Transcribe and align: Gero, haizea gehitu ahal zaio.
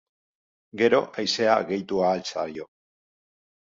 Gero, 0.83 1.03
haizea 1.19 1.61
gehitu 1.71 2.03
ahal 2.09 2.29
zaio. 2.35 2.71